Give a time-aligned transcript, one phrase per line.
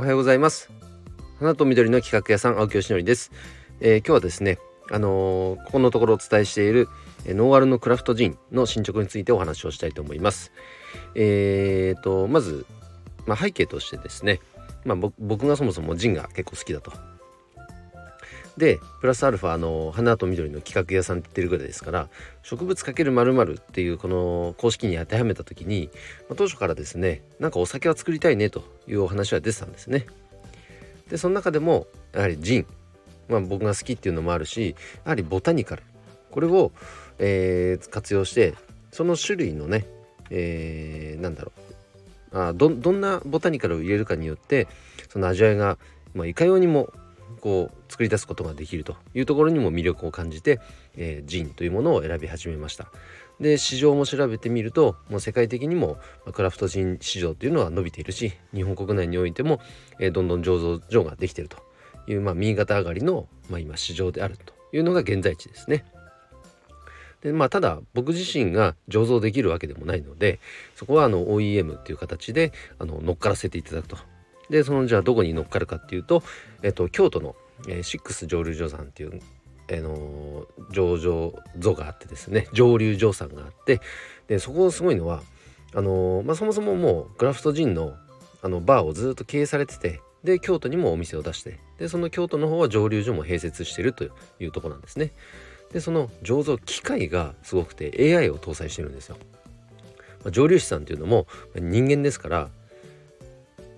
[0.00, 0.70] おはようございます。
[1.40, 3.32] 花と緑の企画屋さん青木よしのりです、
[3.80, 4.58] えー、今日はですね
[4.90, 6.88] あのー、ここのところお伝えしている
[7.26, 10.52] えノーアルのクラフトジンの進捗についてお話をしたいと思います。
[11.14, 12.64] えーとまず、
[13.26, 14.40] まあ、背景としてですね
[14.86, 16.92] まあ、僕がそもそもジンが結構好きだと。
[18.60, 22.08] でプラスアルファの花と緑の企画屋さんって言ってるぐらいですから
[22.42, 25.88] 植物×〇〇っていうこの公式に当てはめた時に、
[26.28, 30.06] まあ、当初からですねなんかお酒は作りたいねというお話は出てたんですね。
[31.08, 32.66] でその中でもやはりジン、
[33.28, 35.82] まあ、僕が好きっていうのもあるしやはりボタニカル
[36.30, 36.70] これを、
[37.18, 38.54] えー、活用して
[38.92, 39.86] その種類のね、
[40.28, 41.52] えー、なんだろ
[42.32, 44.68] うあどどんなボタニカルを入れるかによって
[45.08, 45.78] その味わいが、
[46.14, 46.92] まあ、いかようにも
[47.40, 50.60] こう作り出すことができるというところにも魅力を感じて、
[50.96, 52.90] えー、ジンというものを選び始めました
[53.40, 55.98] で市場も調べてみるともう世界的にも
[56.32, 59.60] クラフトジン市場というのは伸びているし日本国内においても、
[59.98, 61.56] えー、どんどん醸造所ができていると
[62.06, 65.84] いう、まあ、右肩上がりの、まあ、今市場であるというのが現在地ですね。
[67.22, 70.40] でまあ、ただ僕自身が醸造できるわけでもないので
[70.74, 73.98] そこはあの OEM っていう形であの乗っからせていただくと
[74.50, 76.22] でそのじゃあどこに乗っかるかっていうと、
[76.62, 77.36] えっと、京都の、
[77.68, 79.20] えー、シックス蒸留所さんっていう、
[79.68, 83.80] え、の上場所があってですね蒸留所さんがあって
[84.26, 85.22] でそこすごいのは
[85.72, 87.94] あのー、まあ、そもそももうクラフトジンの
[88.42, 94.08] あのバーをずっと経営されててで京都にもお店を出してでその京都の方は蒸留所も併設してるとい
[94.46, 95.12] うとこなんですね。
[95.72, 99.16] でその醸造機械がすごくて AI を搭載してるんですよ。
[100.24, 102.50] まあ、蒸留士さんっていうのも人間ですから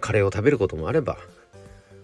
[0.00, 1.18] カレーを食べることもあれば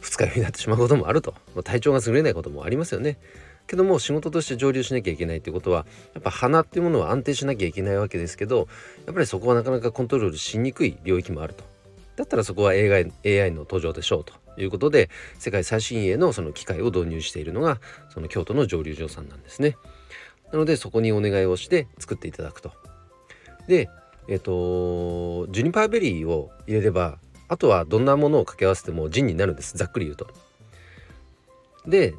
[0.00, 3.18] 二日酔いになってしまうこともあると、まあ、体調が優れないこともありますよね。
[3.66, 8.68] けども仕事として上流しなきゃいけないってことはやっぱ鼻っていうものは安定しなきゃいけないわけですけど
[9.06, 11.64] やっぱりそこはなかなかコントロールしにくい領域もあると。
[12.16, 19.76] だったらそこは AI, AI の登場でしょうということで世界最新鋭のその機械を導入しているのがその京都の蒸留所さんなんですね。
[20.52, 22.72] なのでそこにお願いをして作っていただくと。
[23.66, 23.88] で
[24.28, 27.18] えっ、とジュニパーベリーを入れれば
[27.54, 30.26] あとはどんなものを掛け合わせてもジンになるんですざっくり言うと。
[31.86, 32.14] で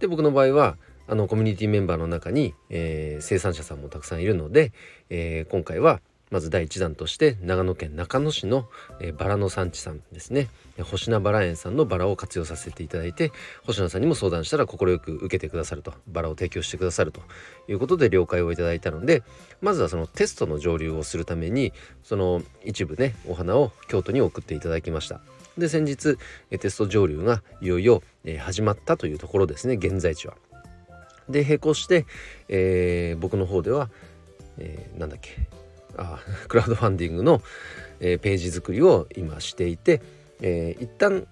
[0.00, 0.76] で僕の場合は
[1.06, 4.72] あのコミュニティメンバーの中に、えー、生産者さんもたくさんいるので、
[5.08, 6.00] えー、今回は
[6.32, 8.66] まず第1弾として長野県中野市の、
[9.18, 10.48] バラの産地さんですね。
[10.82, 13.30] 星名バラ園さんのバラを活用させていただいて
[13.66, 15.92] 星名さんにも相談したら快く受けてくださると。
[16.08, 17.20] バラを提供してくださると。
[17.68, 19.22] いうことで了解をいただいたので
[19.60, 25.20] まずはそのテストの蒸留をするためにその一部ねお花を京都に送っていただきました。
[25.58, 26.16] で先日
[26.48, 28.02] テスト蒸留がいよいよ、
[28.38, 30.34] 始まったというところですね現在地は。
[31.28, 32.06] で並行して、
[32.48, 33.90] えー、僕の方では、
[34.58, 35.36] えー、なんだっけ
[35.96, 37.42] あクラウドファンディングの、
[38.00, 40.02] えー、ページ作りを今していて、
[40.40, 41.26] えー、一旦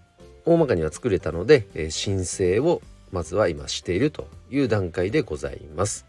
[0.45, 2.83] 大まかには作れたので、えー、申請を
[3.13, 6.07] まずは今しているという段階でございます。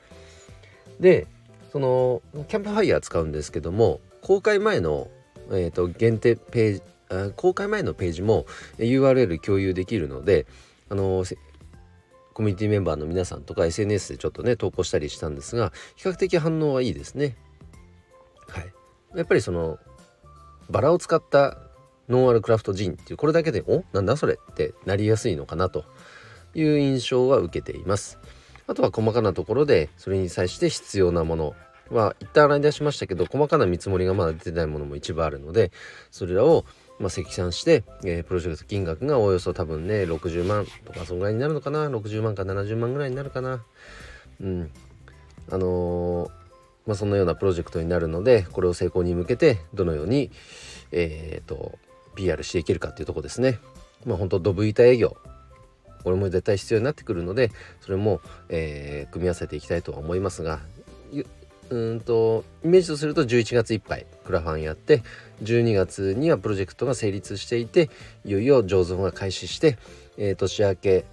[1.00, 1.28] で
[1.72, 5.08] そのキャンプファイヤー使うんですけども公開前の、
[5.52, 6.82] えーと、限定ページ
[7.36, 8.46] 公開前のページも
[8.78, 10.46] URL 共有できるので
[10.90, 11.26] あの
[12.34, 17.36] コミュニティメンバーの皆さんとか SNS でちょっとね投稿したりしたんですが比較的反応はいいですね。
[19.16, 19.80] やっぱりその
[20.70, 21.58] バラを使った
[22.10, 25.86] ノンアルクラフトジンっていうこれだけでおなんだそれってなりやすいのかなと
[26.54, 28.20] いう印象は受けています。
[28.68, 31.56] あとは細かなところでそれに際して必要なもの
[31.90, 35.72] は一旦洗い出しましたけど細かな見積もりがまだ出てないものも一部あるので
[36.10, 36.66] それらを
[37.02, 43.64] まあ、積算して、えー、プロジェクト金額がおよそ多分ね60万とかそんぐらいになるのかな？60万か70万ぐらいになるかな？
[44.40, 44.72] うん。
[45.50, 46.41] あのー
[46.86, 50.32] まあ、そんなようなプロジェクトになるのでこれを成功に向けてどのように、
[50.92, 51.78] えーと、
[52.16, 53.60] PR していけるかっていうとこですね。
[54.06, 55.16] まあ本当ドブ板営業
[56.04, 60.60] これも絶対必要になってくるのでそれも、えー、組み合わせていきたいとは思いますが
[61.70, 65.04] うんとイメージとすると11月いっぱいクラファンやって
[65.44, 67.90] 12月にはプロジェクトが成立していて
[68.26, 69.78] いよいよ醸造が開始して、
[70.18, 71.06] えー、年明け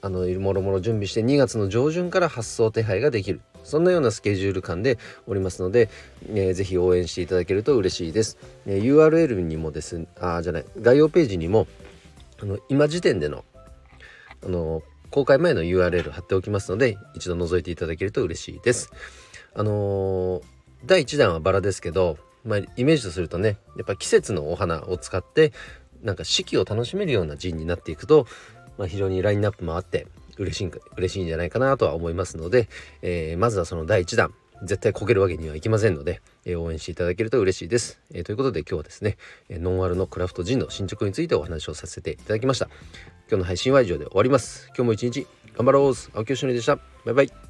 [0.00, 5.90] あのもろもろ準備して2月の上旬から発送手配ができるそんなようなスケジュール感でおりますので、
[6.28, 8.38] えー、ぜひ応援していただけると嬉しいです。
[8.66, 11.66] えー、URL にもですあじゃない概要ページにも
[12.42, 13.44] あの今時点での
[14.44, 18.90] あの公開前の URL 貼っておきますので一度覗いていただけると嬉しいです。
[19.54, 20.42] あのー、
[20.86, 25.52] 第1弾はバラですけど、まあ、イメージとするとねやっぱ季節のお花を使って
[26.02, 28.26] なんか四季を楽しめるような陣になっていくと、
[28.78, 30.06] まあ、非常にラインナップもあって
[30.38, 32.68] 嬉しい嬉しいんじゃないかなとは思いますので、
[33.02, 34.32] えー、まずはその第1弾
[34.62, 39.16] 絶対こけるわけにはいきませんので、えー、応援していただけると嬉しいです、えー、ということで今日はですね、
[39.48, 42.68] えノンアルのクラフトジンの進捗についてお話をさせていただきました。
[43.28, 44.66] 今日の配信は以上で終わります。
[44.68, 45.26] 今日も一日
[45.56, 45.94] 頑張ろう。
[46.14, 46.76] 青木よしのりでした。
[47.04, 47.47] バイバイ。